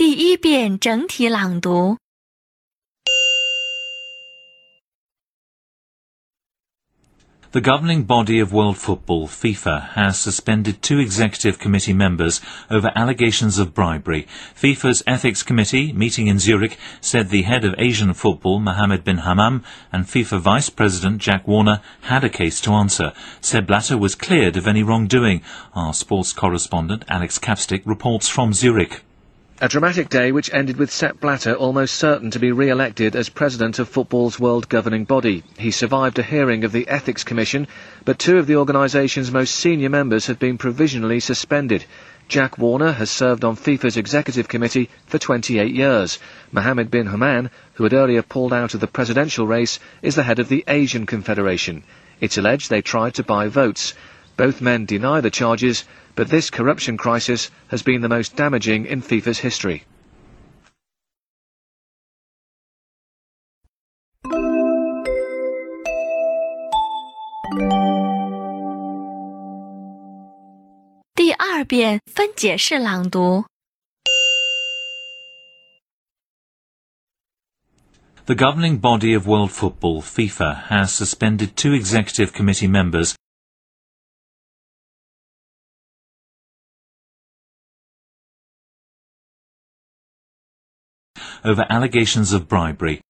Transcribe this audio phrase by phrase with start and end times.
[0.00, 1.98] 第一遍整体朗读。
[7.52, 12.40] The governing body of world football, FIFA, has suspended two executive committee members
[12.70, 14.26] over allegations of bribery.
[14.58, 19.62] FIFA's ethics committee, meeting in Zurich, said the head of Asian football, Mohammed bin Hammam,
[19.92, 23.12] and FIFA vice president Jack Warner had a case to answer.
[23.42, 25.42] Sepp Blatter was cleared of any wrongdoing.
[25.74, 29.02] Our sports correspondent, Alex Capstick, reports from Zurich.
[29.62, 33.78] A dramatic day which ended with Sepp Blatter almost certain to be re-elected as president
[33.78, 35.42] of football's world governing body.
[35.58, 37.66] He survived a hearing of the Ethics Commission,
[38.06, 41.84] but two of the organisation's most senior members have been provisionally suspended.
[42.26, 46.18] Jack Warner has served on FIFA's executive committee for 28 years.
[46.52, 50.38] Mohammed bin Hammam, who had earlier pulled out of the presidential race, is the head
[50.38, 51.82] of the Asian Confederation.
[52.18, 53.92] It's alleged they tried to buy votes.
[54.40, 59.02] Both men deny the charges, but this corruption crisis has been the most damaging in
[59.02, 59.84] FIFA's history.
[78.24, 83.14] The governing body of world football, FIFA, has suspended two executive committee members
[91.44, 93.00] over allegations of bribery.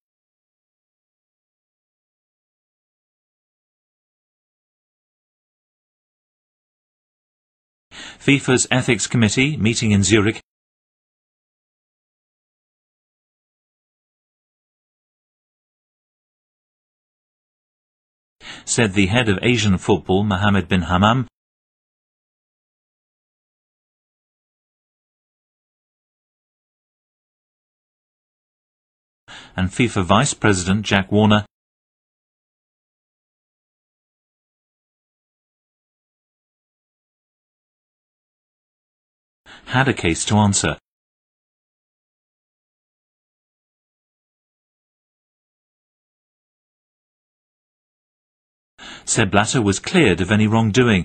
[8.19, 10.41] FIFA's ethics committee, meeting in Zurich,
[18.65, 21.27] said the head of Asian football, Mohammed bin Hammam,
[29.57, 31.45] and FIFA Vice President Jack Warner
[39.67, 40.77] had a case to answer.
[49.05, 51.05] Sepp Blatter was cleared of any wrongdoing.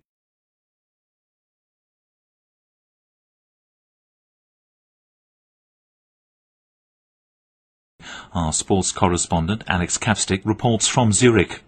[8.36, 11.62] Our sports correspondent Alex Capstick reports from Zurich.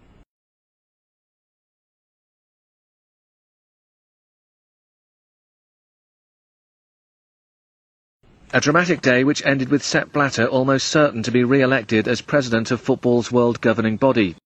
[8.52, 12.70] A dramatic day which ended with Sepp Blatter almost certain to be re-elected as president
[12.70, 14.36] of football's world governing body.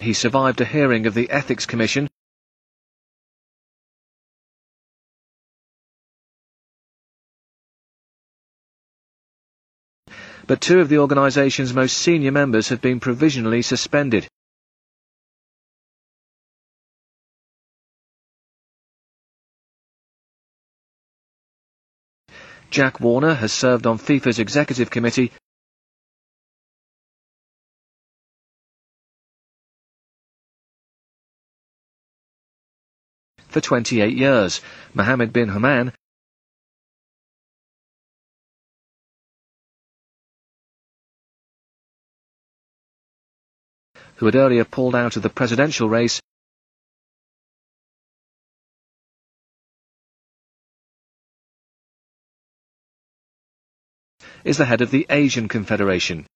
[0.00, 2.08] He survived a hearing of the Ethics Commission
[10.48, 14.26] but two of the organisation's most senior members have been provisionally suspended.
[22.70, 25.32] Jack Warner has served on FIFA's executive committee
[33.48, 34.62] for 28 years.
[34.94, 35.92] Mohammed bin Hammam
[44.18, 46.20] who had earlier pulled out of the presidential race,
[54.42, 56.26] is the head of the Asian Confederation.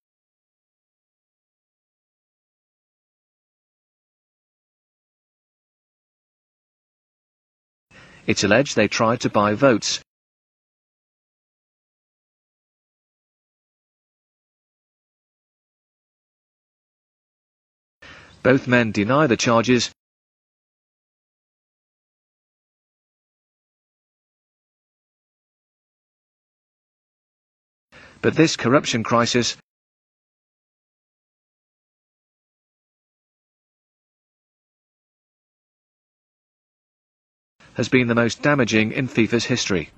[8.29, 10.01] It's alleged they tried to buy votes.
[18.43, 19.93] Both men deny the charges.
[28.21, 29.57] But this corruption crisis
[37.75, 39.91] has been the most damaging in FIFA's history.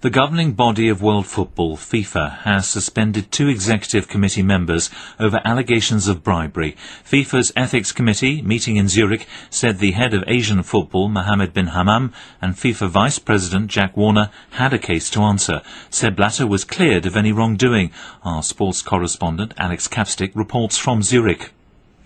[0.00, 4.88] The governing body of world football, FIFA, has suspended two executive committee members
[5.20, 6.74] over allegations of bribery.
[7.04, 12.14] FIFA's ethics committee, meeting in Zurich, said the head of Asian football, Mohammed bin Hammam,
[12.40, 15.60] and FIFA vice president Jack Warner had a case to answer.
[15.90, 17.92] Sepp Blatter was cleared of any wrongdoing.
[18.24, 21.52] Our sports correspondent, Alex Capstick, reports from Zurich.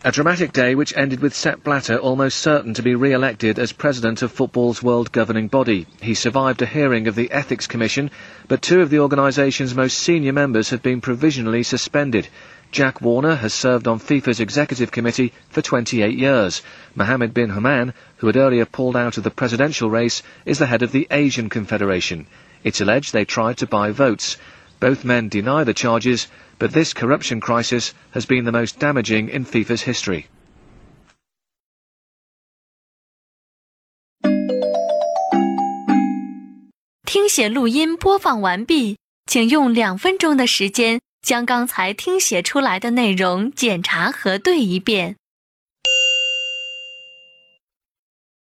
[0.06, 4.20] A dramatic day which ended with Sepp Blatter almost certain to be re-elected as president
[4.20, 5.86] of football's world governing body.
[6.02, 8.10] He survived a hearing of the Ethics Commission,
[8.46, 12.28] but two of the organisation's most senior members have been provisionally suspended.
[12.70, 16.60] Jack Warner has served on FIFA's executive committee for 28 years.
[16.94, 20.82] Mohammed bin Hammam, who had earlier pulled out of the presidential race, is the head
[20.82, 22.26] of the Asian Confederation.
[22.62, 24.36] It's alleged they tried to buy votes.
[24.80, 26.28] Both men deny the charges,
[26.58, 30.28] but this corruption crisis has been the most damaging in FIFA's history.